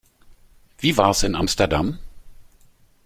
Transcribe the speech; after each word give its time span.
Wie 0.79 0.97
war's 0.97 1.21
in 1.21 1.35
Amsterdam? 1.35 1.99